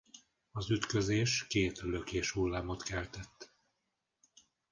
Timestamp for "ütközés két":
0.69-1.81